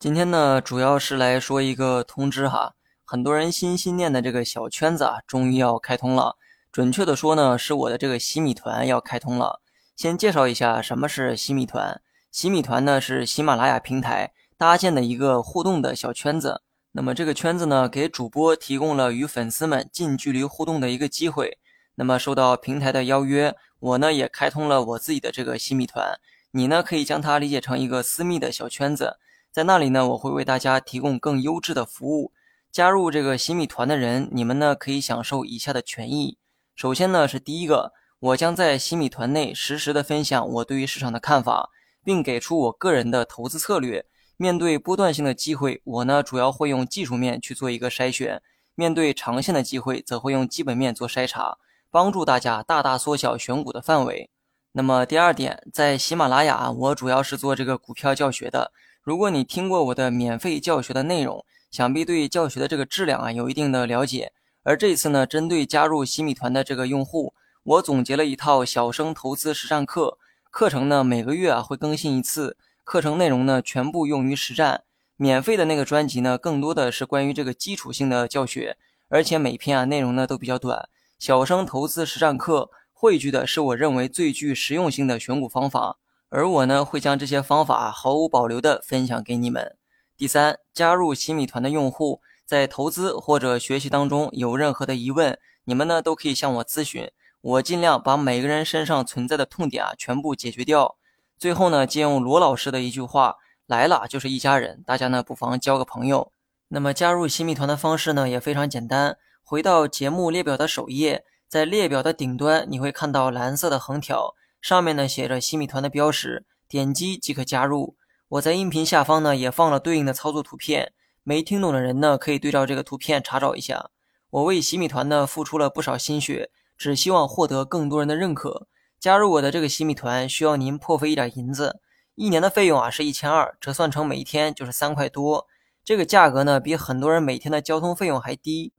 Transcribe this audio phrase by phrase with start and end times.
[0.00, 2.72] 今天呢，主要是来说一个通知哈，
[3.04, 6.38] 很多人心心念的这个小圈子啊，终于要开通了。
[6.72, 9.60] 准确的说呢，是我的这个洗米团要开通了。
[9.94, 12.00] 先介绍一下什么是洗米团。
[12.32, 16.62] 洗米团呢是喜马拉雅平台搭建的一个互动的小圈子。
[16.92, 21.58] 那么这个圈子呢，给主播提供了与粉丝们近距离互动的一个机会。
[21.96, 26.18] 那么受到平台的邀约，我呢也开通了我自己的这个洗米团。
[26.52, 29.18] 你呢可以将它理解成一个私密的小圈子。
[29.52, 32.32] 在那里呢，我会为大家提供更优质的服务。
[32.70, 36.38] 加入这个洗米团的人，你们呢可以享受以下的权益。
[36.76, 41.68] 首先呢是第一个，我将在洗米团内实时的分享我对于市场的看法，
[42.04, 44.06] 并给出我个人的投资策略。
[44.36, 48.38] 面对波段性的机会，我呢主要会用技术面去做一个筛选；
[48.76, 51.58] 面对长线的机会，则会用基本面做筛查，
[51.90, 54.30] 帮助大家大大缩小选股的范围。
[54.70, 58.70] 那么第二点，在喜马拉雅，我主要是做这个股票教学的。
[59.02, 64.32] 如果你听过我的免费教学的内容，想必对教学的这个质量啊有一定的了解。
[64.62, 70.18] 而这次呢，针对加入洗米团的这个用户，我总结了一套小生投资实战课。
[70.50, 74.82] 课程呢每个月啊会更新一次，课程内容呢全部用于实战。
[75.16, 78.76] 免费的那个专辑呢，更多的是关于这个基础性的教学，
[79.08, 80.90] 而且每篇啊内容呢都比较短。
[81.18, 85.96] 小生投资实战课汇聚的是我认为最具实用性的选股方法。
[86.30, 89.76] 而我呢，会将这些方法毫无保留的分享给你们。
[90.16, 100.96] 第三，加入洗米团的用户，在投资或者学习当中有任何的疑问，你们呢都可以向我咨询，我尽量把每个人身上存在的痛点啊全部解决掉。
[101.36, 106.30] 最后呢，借用罗老师的一句话：来了就是一家人，大家呢不妨交个朋友。
[106.68, 114.36] 那么加入洗米团的方式呢也非常简单，回到节目列表的首页，在列表的顶端你会看到蓝色的横条。
[114.60, 117.96] 上面呢写着洗米团的标识，点击即可加入。
[118.28, 123.90] 我在音频下方呢也放了对应的操作图片，没听懂的人呢可以对照这个图片查找一下。
[124.30, 128.68] 我为洗米团呢付出了不少心血，只希望获得更多人的认可。
[129.00, 131.80] 加入我的这个洗米团需要您破费一点银子，
[132.14, 135.46] 一年的费用啊是一千二，折算成每天就是三块多。
[135.82, 138.74] 这个价格呢比很多人每天的交通费用还低。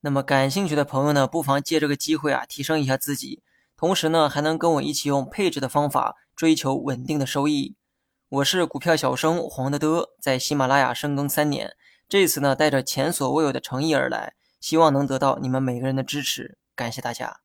[0.00, 3.43] 那么感兴趣的朋友呢，不妨借这个机会啊提升一下自己。
[3.84, 7.76] 同时呢，还能跟我一起用配置的方法追求稳定的收益。
[8.30, 11.76] 我是股票小生黄德德，在喜马拉雅深耕三年，
[12.08, 17.43] 这次呢带着前所未有的诚意而来，希望能得到你们每个人的支持，感谢大家。